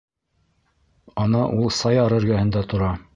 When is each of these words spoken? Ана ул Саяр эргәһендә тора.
Ана 1.25 1.43
ул 1.59 1.71
Саяр 1.81 2.17
эргәһендә 2.21 2.69
тора. 2.73 2.91